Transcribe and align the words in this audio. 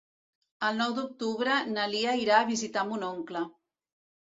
El 0.69 0.79
nou 0.83 0.95
d'octubre 1.01 1.59
na 1.75 1.87
Lia 1.95 2.19
irà 2.25 2.41
a 2.43 2.51
visitar 2.51 2.89
mon 2.93 3.09
oncle. 3.15 3.49